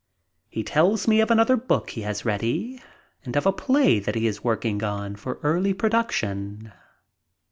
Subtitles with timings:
[0.49, 2.81] He tells me of another book that he has ready
[3.23, 6.71] and of a play that he is working on for early production.